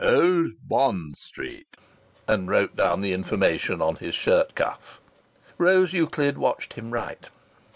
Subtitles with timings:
[0.03, 1.67] "Old Bond Street,"
[2.27, 4.99] and wrote down the information on his shirt cuff.
[5.59, 7.27] Rose Euclid watched him write.